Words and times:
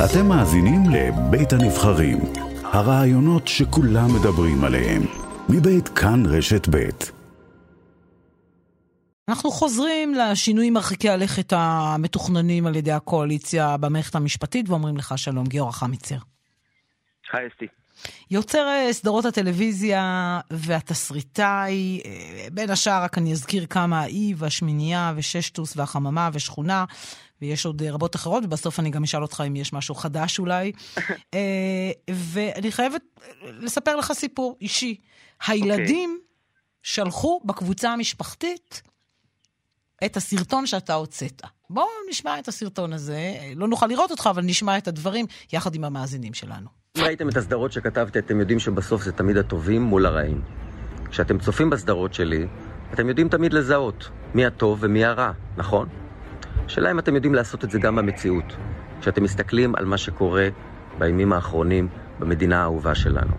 אתם 0.00 0.26
מאזינים 0.28 0.82
לבית 0.90 1.52
הנבחרים, 1.52 2.18
הרעיונות 2.64 3.48
שכולם 3.48 4.08
מדברים 4.20 4.64
עליהם, 4.64 5.02
מבית 5.48 5.88
כאן 5.88 6.22
רשת 6.26 6.68
בית. 6.68 7.12
אנחנו 9.28 9.50
חוזרים 9.50 10.14
לשינויים 10.14 10.74
מרחיקי 10.74 11.08
הלכת 11.08 11.52
המתוכננים 11.56 12.66
על 12.66 12.76
ידי 12.76 12.92
הקואליציה 12.92 13.76
במערכת 13.76 14.14
המשפטית 14.14 14.68
ואומרים 14.68 14.96
לך 14.96 15.18
שלום, 15.18 15.46
גיורא 15.46 15.72
חמיצר. 15.72 16.18
היי 17.32 17.48
אסתי. 17.48 17.66
יוצר 18.30 18.68
אה, 18.68 18.92
סדרות 18.92 19.24
הטלוויזיה 19.24 20.40
והתסריטאי, 20.50 22.00
אה, 22.04 22.46
בין 22.52 22.70
השאר 22.70 23.02
רק 23.02 23.18
אני 23.18 23.32
אזכיר 23.32 23.66
כמה, 23.66 24.00
האי 24.00 24.34
והשמינייה 24.36 25.12
וששטוס 25.16 25.76
והחממה 25.76 26.30
ושכונה, 26.32 26.84
ויש 27.42 27.66
עוד 27.66 27.82
אה, 27.82 27.92
רבות 27.92 28.16
אחרות, 28.16 28.44
ובסוף 28.44 28.80
אני 28.80 28.90
גם 28.90 29.02
אשאל 29.02 29.22
אותך 29.22 29.42
אם 29.46 29.56
יש 29.56 29.72
משהו 29.72 29.94
חדש 29.94 30.38
אולי. 30.38 30.72
ואני 32.10 32.72
חייבת 32.72 33.02
לספר 33.42 33.96
לך 33.96 34.12
סיפור 34.12 34.56
אישי. 34.60 34.96
הילדים 35.46 36.18
okay. 36.20 36.32
שלחו 36.82 37.40
בקבוצה 37.44 37.92
המשפחתית 37.92 38.82
את 40.04 40.16
הסרטון 40.16 40.66
שאתה 40.66 40.94
הוצאת. 40.94 41.42
בואו 41.70 41.86
נשמע 42.10 42.38
את 42.38 42.48
הסרטון 42.48 42.92
הזה, 42.92 43.34
לא 43.56 43.68
נוכל 43.68 43.86
לראות 43.86 44.10
אותך, 44.10 44.26
אבל 44.30 44.42
נשמע 44.42 44.78
את 44.78 44.88
הדברים 44.88 45.26
יחד 45.52 45.74
עם 45.74 45.84
המאזינים 45.84 46.34
שלנו. 46.34 46.81
אם 46.98 47.04
ראיתם 47.04 47.28
את 47.28 47.36
הסדרות 47.36 47.72
שכתבתי, 47.72 48.18
אתם 48.18 48.40
יודעים 48.40 48.58
שבסוף 48.58 49.02
זה 49.02 49.12
תמיד 49.12 49.36
הטובים 49.36 49.82
מול 49.82 50.06
הרעים. 50.06 50.42
כשאתם 51.10 51.38
צופים 51.38 51.70
בסדרות 51.70 52.14
שלי, 52.14 52.46
אתם 52.94 53.08
יודעים 53.08 53.28
תמיד 53.28 53.52
לזהות 53.52 54.10
מי 54.34 54.46
הטוב 54.46 54.78
ומי 54.82 55.04
הרע, 55.04 55.32
נכון? 55.56 55.88
השאלה 56.66 56.90
אם 56.90 56.98
אתם 56.98 57.14
יודעים 57.14 57.34
לעשות 57.34 57.64
את 57.64 57.70
זה 57.70 57.78
גם 57.78 57.96
במציאות, 57.96 58.56
כשאתם 59.00 59.22
מסתכלים 59.22 59.74
על 59.74 59.84
מה 59.84 59.98
שקורה 59.98 60.48
בימים 60.98 61.32
האחרונים 61.32 61.88
במדינה 62.18 62.60
האהובה 62.60 62.94
שלנו. 62.94 63.34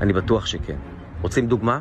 אני 0.00 0.12
בטוח 0.12 0.46
שכן. 0.46 0.76
רוצים 1.22 1.46
דוגמה? 1.46 1.78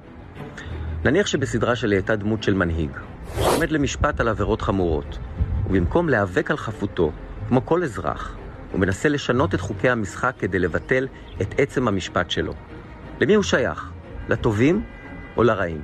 נניח 1.04 1.28
שבסדרה 1.28 1.76
שלי 1.76 1.96
הייתה 1.96 2.16
דמות 2.16 2.44
של 2.44 2.54
מנהיג, 2.54 2.92
שעומד 3.36 3.72
למשפט 3.72 4.20
על 4.20 4.28
עבירות 4.28 4.62
חמורות, 4.62 5.18
ובמקום 5.66 6.10
להיאבק 6.10 6.52
על 6.52 6.58
חפותו, 6.58 7.12
כמו 7.48 7.66
כל 7.66 7.84
אזרח, 7.84 8.38
הוא 8.76 8.82
מנסה 8.82 9.10
לשנות 9.10 9.56
את 9.56 9.60
חוקי 9.60 9.90
המשחק 9.90 10.36
כדי 10.40 10.60
לבטל 10.60 11.08
את 11.42 11.48
עצם 11.60 11.88
המשפט 11.88 12.30
שלו. 12.32 12.54
למי 13.22 13.34
הוא 13.34 13.44
שייך? 13.44 13.92
לטובים 14.30 14.84
או 15.38 15.44
לרעים? 15.44 15.82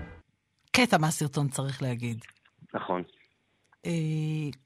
קטע 0.71 0.97
מהסרטון 0.97 1.47
צריך 1.47 1.81
להגיד. 1.81 2.17
נכון. 2.73 3.03
אה, 3.85 3.91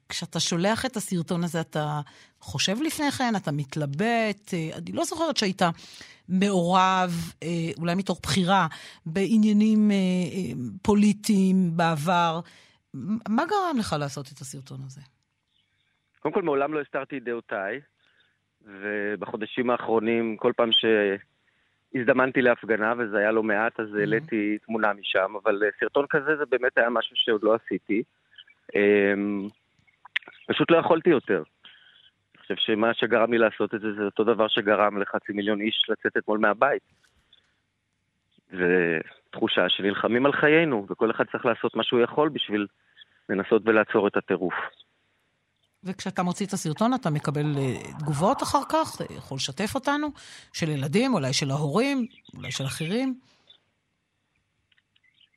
כשאתה 0.08 0.40
שולח 0.40 0.86
את 0.86 0.96
הסרטון 0.96 1.44
הזה, 1.44 1.60
אתה 1.60 2.00
חושב 2.40 2.76
לפני 2.86 3.10
כן, 3.10 3.32
אתה 3.36 3.52
מתלבט, 3.52 4.54
אה, 4.54 4.78
אני 4.78 4.92
לא 4.92 5.04
זוכרת 5.04 5.36
שהיית 5.36 5.62
מעורב, 6.28 7.10
אה, 7.42 7.48
אולי 7.78 7.94
מתוך 7.94 8.20
בחירה, 8.22 8.66
בעניינים 9.06 9.90
פוליטיים 10.82 11.76
בעבר. 11.76 12.40
מה 13.28 13.44
גרם 13.46 13.76
לך 13.78 13.96
לעשות 13.98 14.32
את 14.32 14.38
הסרטון 14.40 14.80
הזה? 14.86 15.00
קודם 16.20 16.34
כל, 16.34 16.42
מעולם 16.42 16.74
לא 16.74 16.80
הסתרתי 16.80 17.18
את 17.18 17.24
דעותיי. 17.24 17.80
ובחודשים 18.66 19.70
האחרונים, 19.70 20.36
כל 20.36 20.52
פעם 20.56 20.70
שהזדמנתי 20.72 22.42
להפגנה, 22.42 22.94
וזה 22.98 23.18
היה 23.18 23.32
לא 23.32 23.42
מעט, 23.42 23.80
אז 23.80 23.94
העליתי 23.94 24.56
mm-hmm. 24.56 24.66
תמונה 24.66 24.92
משם, 24.92 25.34
אבל 25.42 25.62
אה, 25.64 25.68
סרטון 25.80 26.06
כזה 26.10 26.36
זה 26.36 26.44
באמת 26.50 26.78
היה 26.78 26.90
משהו 26.90 27.16
שעוד 27.16 27.42
לא 27.42 27.54
עשיתי. 27.54 28.02
אמ, 28.74 29.48
פשוט 30.48 30.70
לא 30.70 30.76
יכולתי 30.76 31.10
יותר. 31.10 31.42
אני 32.34 32.42
חושב 32.42 32.54
שמה 32.56 32.94
שגרם 32.94 33.32
לי 33.32 33.38
לעשות 33.38 33.74
את 33.74 33.80
זה, 33.80 33.92
זה 33.92 34.02
אותו 34.02 34.24
דבר 34.24 34.48
שגרם 34.48 35.02
לחצי 35.02 35.32
מיליון 35.32 35.60
איש 35.60 35.86
לצאת 35.88 36.16
אתמול 36.16 36.38
מהבית. 36.38 36.82
זה 38.50 38.98
תחושה 39.30 39.68
שנלחמים 39.68 40.26
על 40.26 40.32
חיינו, 40.32 40.86
וכל 40.90 41.10
אחד 41.10 41.24
צריך 41.32 41.46
לעשות 41.46 41.76
מה 41.76 41.84
שהוא 41.84 42.00
יכול 42.00 42.28
בשביל 42.28 42.66
לנסות 43.28 43.62
ולעצור 43.64 44.08
את 44.08 44.16
הטירוף. 44.16 44.54
וכשאתה 45.86 46.22
מוציא 46.22 46.46
את 46.46 46.52
הסרטון 46.52 46.94
אתה 46.94 47.10
מקבל 47.10 47.46
אה, 47.58 47.98
תגובות 47.98 48.42
אחר 48.42 48.64
כך, 48.68 49.00
אה, 49.00 49.06
יכול 49.16 49.36
לשתף 49.36 49.74
אותנו, 49.74 50.08
של 50.52 50.68
ילדים, 50.68 51.14
אולי 51.14 51.32
של 51.32 51.50
ההורים, 51.50 52.06
אולי 52.36 52.50
של 52.50 52.64
אחרים. 52.64 53.14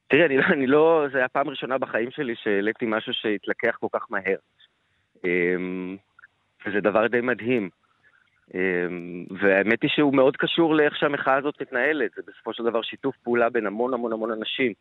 תראי, 0.08 0.26
אני, 0.26 0.38
לא, 0.38 0.44
אני 0.54 0.68
לא, 0.68 1.06
זה 1.12 1.18
היה 1.18 1.28
פעם 1.28 1.50
ראשונה 1.50 1.78
בחיים 1.78 2.12
שלי 2.12 2.34
שהעליתי 2.44 2.86
משהו 2.88 3.14
שהתלקח 3.14 3.78
כל 3.80 3.88
כך 3.94 4.06
מהר. 4.09 4.38
אמ, 5.24 5.98
וזה 6.66 6.82
דבר 6.82 7.08
די 7.08 7.22
מדהים. 7.22 7.70
אמ, 8.54 9.26
והאמת 9.42 9.82
היא 9.82 9.90
שהוא 9.94 10.16
מאוד 10.16 10.38
קשור 10.38 10.76
לאיך 10.76 10.96
שהמחאה 10.96 11.38
הזאת 11.38 11.62
מתנהלת. 11.62 12.12
זה 12.16 12.22
בסופו 12.28 12.54
של 12.54 12.64
דבר 12.64 12.82
שיתוף 12.82 13.16
פעולה 13.24 13.50
בין 13.50 13.68
המון 13.68 13.94
המון 13.94 14.14
המון 14.14 14.32
אנשים. 14.32 14.74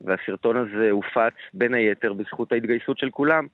והסרטון 0.00 0.56
הזה 0.56 0.90
הופץ 0.90 1.34
בין 1.54 1.74
היתר 1.74 2.12
בזכות 2.12 2.52
ההתגייסות 2.52 2.98
של 2.98 3.10
כולם. 3.10 3.46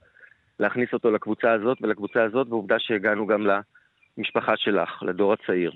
להכניס 0.61 0.89
אותו 0.93 1.11
לקבוצה 1.11 1.53
הזאת 1.53 1.79
ולקבוצה 1.83 2.23
הזאת, 2.23 2.47
ועובדה 2.49 2.79
שהגענו 2.79 3.27
גם 3.27 3.47
למשפחה 4.19 4.57
שלך, 4.57 5.03
לדור 5.03 5.33
הצעיר. 5.33 5.73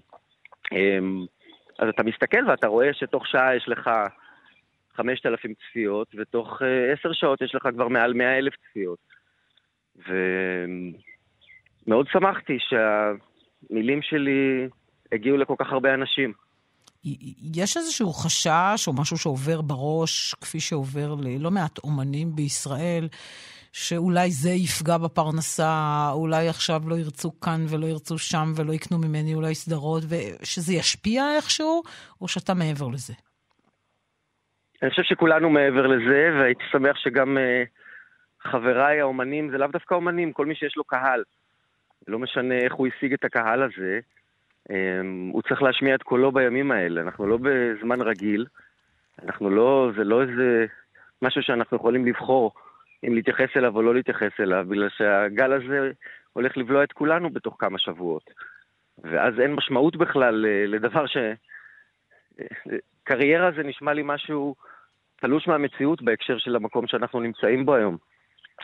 אמ, 0.72 1.26
אז 1.78 1.88
אתה 1.88 2.02
מסתכל 2.02 2.50
ואתה 2.50 2.66
רואה 2.66 2.94
שתוך 2.94 3.26
שעה 3.26 3.56
יש 3.56 3.68
לך 3.68 3.90
5,000 4.96 5.54
צפיות, 5.54 6.08
ותוך 6.18 6.62
אה, 6.62 6.92
עשר 6.92 7.12
שעות 7.12 7.42
יש 7.42 7.54
לך 7.54 7.68
כבר 7.74 7.88
מעל 7.88 8.12
100 8.14 8.38
אלף 8.38 8.54
צפיות. 8.70 8.98
ומאוד 11.86 12.06
שמחתי 12.12 12.58
שהמילים 12.60 14.02
שלי 14.02 14.68
הגיעו 15.12 15.36
לכל 15.36 15.54
כך 15.58 15.72
הרבה 15.72 15.94
אנשים. 15.94 16.32
יש 17.54 17.76
איזשהו 17.76 18.12
חשש 18.12 18.88
או 18.88 18.92
משהו 18.92 19.18
שעובר 19.18 19.60
בראש, 19.60 20.34
כפי 20.34 20.60
שעובר 20.60 21.14
ללא 21.22 21.50
מעט 21.50 21.78
אומנים 21.78 22.36
בישראל, 22.36 23.08
שאולי 23.72 24.30
זה 24.30 24.50
יפגע 24.50 24.98
בפרנסה, 24.98 25.72
אולי 26.12 26.48
עכשיו 26.48 26.80
לא 26.86 26.94
ירצו 26.94 27.40
כאן 27.40 27.60
ולא 27.70 27.86
ירצו 27.86 28.18
שם 28.18 28.52
ולא 28.56 28.72
יקנו 28.72 28.98
ממני 28.98 29.34
אולי 29.34 29.54
סדרות, 29.54 30.02
ושזה 30.08 30.74
ישפיע 30.74 31.22
איכשהו, 31.36 31.82
או 32.20 32.28
שאתה 32.28 32.54
מעבר 32.54 32.88
לזה? 32.88 33.12
אני 34.82 34.90
חושב 34.90 35.02
שכולנו 35.02 35.50
מעבר 35.50 35.86
לזה, 35.86 36.30
והייתי 36.38 36.64
שמח 36.72 36.96
שגם 36.96 37.36
uh, 37.36 38.50
חבריי 38.50 39.00
האומנים, 39.00 39.50
זה 39.50 39.58
לאו 39.58 39.68
דווקא 39.68 39.94
אומנים, 39.94 40.32
כל 40.32 40.46
מי 40.46 40.54
שיש 40.54 40.76
לו 40.76 40.84
קהל. 40.84 41.22
לא 42.08 42.18
משנה 42.18 42.54
איך 42.54 42.74
הוא 42.74 42.86
השיג 42.86 43.12
את 43.12 43.24
הקהל 43.24 43.62
הזה, 43.62 44.00
um, 44.68 44.72
הוא 45.32 45.42
צריך 45.42 45.62
להשמיע 45.62 45.94
את 45.94 46.02
קולו 46.02 46.32
בימים 46.32 46.70
האלה. 46.70 47.00
אנחנו 47.00 47.26
לא 47.26 47.38
בזמן 47.42 48.00
רגיל, 48.00 48.46
אנחנו 49.24 49.50
לא, 49.50 49.90
זה 49.96 50.04
לא 50.04 50.22
איזה 50.22 50.66
משהו 51.22 51.42
שאנחנו 51.42 51.76
יכולים 51.76 52.06
לבחור. 52.06 52.52
אם 53.06 53.14
להתייחס 53.14 53.56
אליו 53.56 53.76
או 53.76 53.82
לא 53.82 53.94
להתייחס 53.94 54.40
אליו, 54.40 54.66
בגלל 54.68 54.88
שהגל 54.88 55.52
הזה 55.52 55.90
הולך 56.32 56.56
לבלוע 56.56 56.84
את 56.84 56.92
כולנו 56.92 57.30
בתוך 57.30 57.56
כמה 57.58 57.78
שבועות. 57.78 58.30
ואז 58.98 59.40
אין 59.40 59.54
משמעות 59.54 59.96
בכלל 59.96 60.46
אה, 60.46 60.66
לדבר 60.66 61.06
ש... 61.06 61.16
קריירה 63.04 63.50
זה 63.56 63.62
נשמע 63.62 63.92
לי 63.92 64.02
משהו 64.04 64.54
תלוש 65.16 65.48
מהמציאות 65.48 66.02
בהקשר 66.02 66.38
של 66.38 66.56
המקום 66.56 66.86
שאנחנו 66.86 67.20
נמצאים 67.20 67.66
בו 67.66 67.74
היום, 67.74 67.96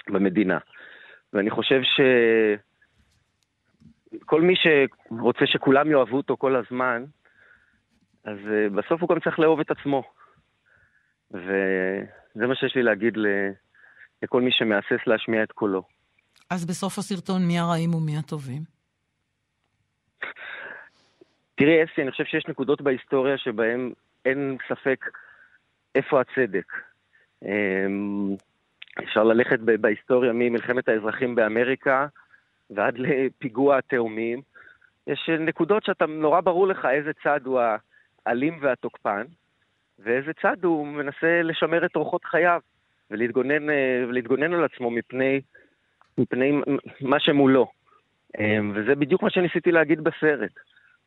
במדינה. 0.08 0.58
ואני 1.32 1.50
חושב 1.50 1.80
שכל 4.22 4.42
מי 4.42 4.54
שרוצה 4.56 5.46
שכולם 5.46 5.90
יאהבו 5.90 6.16
אותו 6.16 6.36
כל 6.36 6.56
הזמן, 6.56 7.04
אז 8.24 8.38
אה, 8.50 8.68
בסוף 8.68 9.00
הוא 9.00 9.08
גם 9.08 9.20
צריך 9.20 9.38
לאהוב 9.38 9.60
את 9.60 9.70
עצמו. 9.70 10.02
וזה 11.30 12.46
מה 12.46 12.54
שיש 12.54 12.74
לי 12.76 12.82
להגיד 12.82 13.18
לכל 14.24 14.42
מי 14.42 14.52
שמהסס 14.52 15.06
להשמיע 15.06 15.42
את 15.42 15.52
קולו. 15.52 15.82
אז 16.50 16.66
בסוף 16.66 16.98
הסרטון 16.98 17.46
מי 17.46 17.58
הרעים 17.58 17.94
ומי 17.94 18.18
הטובים? 18.18 18.62
תראי, 21.54 21.84
אסי, 21.84 22.02
אני 22.02 22.10
חושב 22.10 22.24
שיש 22.24 22.46
נקודות 22.48 22.82
בהיסטוריה 22.82 23.38
שבהן 23.38 23.92
אין 24.24 24.56
ספק 24.68 25.04
איפה 25.94 26.20
הצדק. 26.20 26.72
אמ, 27.44 28.36
אפשר 28.98 29.24
ללכת 29.24 29.58
בהיסטוריה 29.60 30.32
ממלחמת 30.34 30.88
האזרחים 30.88 31.34
באמריקה 31.34 32.06
ועד 32.70 32.98
לפיגוע 32.98 33.78
התאומים. 33.78 34.40
יש 35.06 35.30
נקודות 35.40 35.84
שאתה, 35.84 36.06
נורא 36.06 36.40
ברור 36.40 36.66
לך 36.66 36.88
איזה 36.90 37.10
צד 37.22 37.40
הוא 37.44 37.60
האלים 38.26 38.58
והתוקפן, 38.62 39.24
ואיזה 39.98 40.32
צד 40.42 40.64
הוא 40.64 40.86
מנסה 40.86 41.42
לשמר 41.42 41.86
את 41.86 41.96
אורחות 41.96 42.24
חייו. 42.24 42.60
ולהתגונן, 43.10 43.70
אה, 43.70 44.04
ולהתגונן 44.08 44.52
על 44.54 44.64
עצמו 44.64 44.90
מפני, 44.90 45.40
מפני 46.18 46.52
מה 47.00 47.20
שמולו. 47.20 47.70
אה, 48.38 48.58
וזה 48.74 48.94
בדיוק 48.94 49.22
מה 49.22 49.30
שניסיתי 49.30 49.72
להגיד 49.72 50.00
בסרט, 50.00 50.52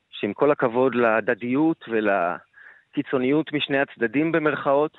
שעם 0.09 0.33
כל 0.33 0.51
הכבוד 0.51 0.95
להדדיות 0.95 1.85
ולקיצוניות 1.87 3.53
משני 3.53 3.79
הצדדים 3.79 4.31
במרכאות, 4.31 4.97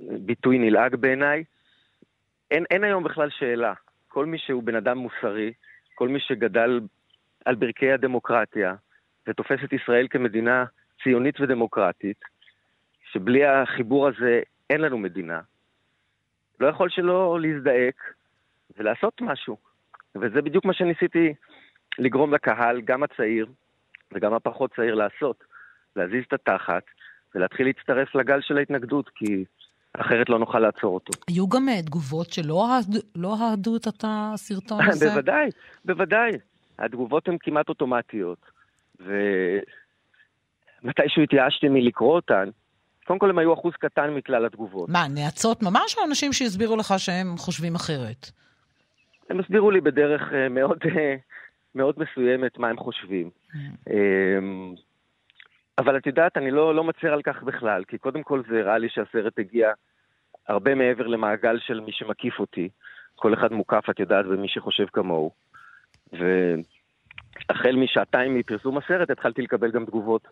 ביטוי 0.00 0.58
נלעג 0.58 0.94
בעיניי, 0.96 1.44
אין, 2.50 2.64
אין 2.70 2.84
היום 2.84 3.04
בכלל 3.04 3.30
שאלה. 3.30 3.72
כל 4.08 4.26
מי 4.26 4.38
שהוא 4.38 4.62
בן 4.62 4.74
אדם 4.74 4.98
מוסרי, 4.98 5.52
כל 5.94 6.08
מי 6.08 6.20
שגדל 6.20 6.80
על 7.44 7.54
ברכי 7.54 7.92
הדמוקרטיה, 7.92 8.74
ותופס 9.26 9.58
את 9.64 9.72
ישראל 9.72 10.06
כמדינה 10.10 10.64
ציונית 11.02 11.40
ודמוקרטית, 11.40 12.20
שבלי 13.12 13.44
החיבור 13.44 14.08
הזה 14.08 14.40
אין 14.70 14.80
לנו 14.80 14.98
מדינה, 14.98 15.40
לא 16.60 16.66
יכול 16.66 16.90
שלא 16.90 17.38
להזדעק 17.40 18.14
ולעשות 18.76 19.20
משהו. 19.20 19.56
וזה 20.16 20.42
בדיוק 20.42 20.64
מה 20.64 20.74
שניסיתי 20.74 21.34
לגרום 21.98 22.34
לקהל, 22.34 22.80
גם 22.80 23.02
הצעיר 23.02 23.46
וגם 24.12 24.34
הפחות 24.34 24.74
צעיר, 24.76 24.94
לעשות. 24.94 25.44
להזיז 25.96 26.24
את 26.28 26.32
התחת 26.32 26.82
ולהתחיל 27.34 27.66
להצטרף 27.66 28.14
לגל 28.14 28.40
של 28.40 28.58
ההתנגדות, 28.58 29.08
כי 29.08 29.44
אחרת 29.92 30.28
לא 30.28 30.38
נוכל 30.38 30.58
לעצור 30.58 30.94
אותו. 30.94 31.12
היו 31.28 31.48
גם 31.48 31.68
אה, 31.68 31.82
תגובות 31.82 32.32
שלא 32.32 32.66
לא 33.16 33.36
אהדו 33.40 33.76
את 33.76 34.04
הסרטון 34.04 34.80
הזה? 34.88 35.10
בוודאי, 35.10 35.48
בוודאי. 35.84 36.30
התגובות 36.78 37.28
הן 37.28 37.36
כמעט 37.40 37.68
אוטומטיות, 37.68 38.38
ומתישהו 39.00 41.22
התייאשתי 41.22 41.68
מלקרוא 41.68 42.14
אותן. 42.14 42.48
קודם 43.06 43.18
כל 43.18 43.30
הם 43.30 43.38
היו 43.38 43.54
אחוז 43.54 43.72
קטן 43.78 44.10
מכלל 44.10 44.46
התגובות. 44.46 44.88
מה, 44.88 45.06
נאצות 45.14 45.62
ממש 45.62 45.96
או 45.98 46.04
אנשים 46.04 46.32
שהסבירו 46.32 46.76
לך 46.76 46.94
שהם 46.98 47.36
חושבים 47.36 47.74
אחרת? 47.74 48.30
הם 49.30 49.40
הסבירו 49.40 49.70
לי 49.70 49.80
בדרך 49.80 50.22
אה, 50.32 50.48
מאוד, 50.48 50.78
אה, 50.96 51.14
מאוד 51.74 51.94
מסוימת 51.98 52.58
מה 52.58 52.68
הם 52.68 52.76
חושבים. 52.76 53.30
Mm. 53.30 53.56
אמ, 53.90 54.74
אבל 55.78 55.96
את 55.96 56.06
יודעת, 56.06 56.36
אני 56.36 56.50
לא, 56.50 56.74
לא 56.74 56.84
מצר 56.84 57.12
על 57.12 57.22
כך 57.22 57.42
בכלל, 57.42 57.84
כי 57.84 57.98
קודם 57.98 58.22
כל 58.22 58.42
זה 58.48 58.60
הראה 58.60 58.78
לי 58.78 58.88
שהסרט 58.88 59.38
הגיע 59.38 59.72
הרבה 60.48 60.74
מעבר 60.74 61.06
למעגל 61.06 61.58
של 61.58 61.80
מי 61.80 61.92
שמקיף 61.92 62.38
אותי. 62.40 62.68
כל 63.16 63.34
אחד 63.34 63.52
מוקף, 63.52 63.90
את 63.90 64.00
יודעת, 64.00 64.26
במי 64.26 64.48
שחושב 64.48 64.86
כמוהו. 64.92 65.30
והחל 66.12 67.76
משעתיים 67.76 68.34
מפרסום 68.34 68.78
הסרט 68.78 69.10
התחלתי 69.10 69.42
לקבל 69.42 69.70
גם 69.70 69.84
תגובות 69.84 70.28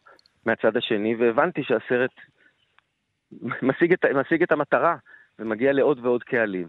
מהצד 0.46 0.76
השני, 0.76 1.14
והבנתי 1.14 1.62
שהסרט 1.62 2.10
משיג 3.62 3.93
את, 3.93 4.05
משיג 4.05 4.43
את 4.43 4.52
המטרה 4.52 4.96
ומגיע 5.38 5.73
לעוד 5.73 5.99
ועוד 6.06 6.23
קהלים. 6.23 6.69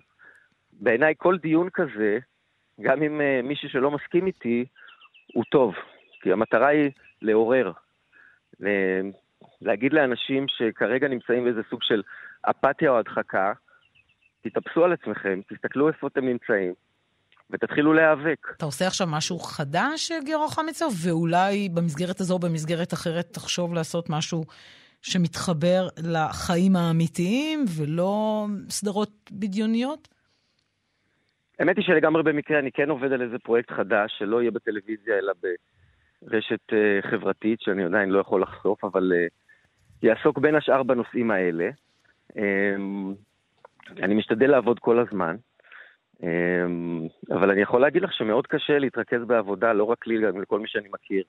בעיניי 0.73 1.13
כל 1.17 1.37
דיון 1.37 1.69
כזה, 1.73 2.19
גם 2.81 3.01
עם 3.01 3.21
uh, 3.21 3.47
מישהו 3.47 3.69
שלא 3.69 3.91
מסכים 3.91 4.27
איתי, 4.27 4.65
הוא 5.33 5.43
טוב. 5.51 5.73
כי 6.21 6.31
המטרה 6.31 6.67
היא 6.67 6.91
לעורר, 7.21 7.71
להגיד 9.61 9.93
לאנשים 9.93 10.45
שכרגע 10.47 11.07
נמצאים 11.07 11.43
באיזה 11.43 11.61
סוג 11.69 11.79
של 11.83 12.01
אפתיה 12.41 12.91
או 12.91 12.99
הדחקה, 12.99 13.53
תתאפסו 14.41 14.83
על 14.83 14.93
עצמכם, 14.93 15.39
תסתכלו 15.49 15.87
איפה 15.87 16.07
אתם 16.07 16.25
נמצאים, 16.25 16.73
ותתחילו 17.49 17.93
להיאבק. 17.93 18.47
אתה 18.57 18.65
עושה 18.65 18.87
עכשיו 18.87 19.07
משהו 19.11 19.39
חדש, 19.39 20.11
גיורא 20.25 20.47
חמיצר, 20.47 20.87
ואולי 21.03 21.69
במסגרת 21.69 22.19
הזו 22.19 22.33
או 22.33 22.39
במסגרת 22.39 22.93
אחרת 22.93 23.25
תחשוב 23.33 23.73
לעשות 23.73 24.09
משהו 24.09 24.43
שמתחבר 25.03 25.87
לחיים 26.03 26.75
האמיתיים 26.75 27.65
ולא 27.77 28.45
סדרות 28.69 29.31
בדיוניות? 29.31 30.07
האמת 31.59 31.77
היא 31.77 31.85
שלגמרי 31.85 32.23
במקרה 32.23 32.59
אני 32.59 32.71
כן 32.71 32.89
עובד 32.89 33.11
על 33.11 33.21
איזה 33.21 33.39
פרויקט 33.39 33.71
חדש 33.71 34.15
שלא 34.17 34.41
יהיה 34.41 34.51
בטלוויזיה 34.51 35.17
אלא 35.17 35.33
ב... 35.43 35.47
רשת 36.27 36.71
uh, 36.71 37.07
חברתית 37.11 37.61
שאני 37.61 37.83
עדיין 37.83 38.09
לא 38.09 38.19
יכול 38.19 38.41
לחשוף, 38.41 38.83
אבל 38.83 39.11
uh, 39.11 39.33
יעסוק 40.03 40.37
בין 40.37 40.55
השאר 40.55 40.83
בנושאים 40.83 41.31
האלה. 41.31 41.69
Um, 42.31 42.35
אני 44.03 44.15
משתדל 44.15 44.51
לעבוד 44.51 44.79
כל 44.79 44.99
הזמן, 44.99 45.35
um, 46.21 46.25
אבל 47.31 47.51
אני 47.51 47.61
יכול 47.61 47.81
להגיד 47.81 48.01
לך 48.01 48.13
שמאוד 48.13 48.47
קשה 48.47 48.79
להתרכז 48.79 49.21
בעבודה, 49.27 49.73
לא 49.73 49.83
רק 49.83 50.07
לי, 50.07 50.21
גם 50.21 50.41
לכל 50.41 50.59
מי 50.59 50.67
שאני 50.67 50.89
מכיר 50.93 51.23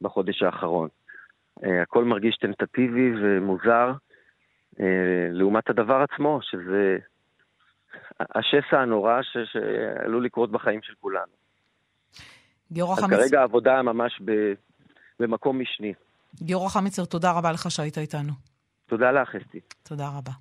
בחודש 0.00 0.42
האחרון. 0.42 0.88
Uh, 1.62 1.66
הכל 1.82 2.04
מרגיש 2.04 2.36
טנטטיבי 2.36 3.12
ומוזר, 3.22 3.92
uh, 4.74 4.78
לעומת 5.30 5.70
הדבר 5.70 6.04
עצמו, 6.12 6.38
שזה 6.42 6.98
השסע 8.20 8.80
הנורא 8.80 9.20
שעלול 9.22 10.24
לקרות 10.24 10.50
בחיים 10.50 10.82
של 10.82 10.92
כולנו. 11.00 11.32
גיורא 12.72 12.96
חמיצר. 12.96 13.16
כרגע 13.16 13.40
העבודה 13.40 13.82
ממש 13.82 14.20
ב, 14.24 14.52
במקום 15.20 15.60
משני. 15.60 15.92
גיורא 16.42 16.68
חמיצר, 16.68 17.04
תודה 17.04 17.32
רבה 17.32 17.52
לך 17.52 17.70
שהיית 17.70 17.98
איתנו. 17.98 18.32
תודה 18.86 19.10
לך, 19.10 19.34
אסתי. 19.34 19.60
תודה 19.82 20.08
רבה. 20.08 20.32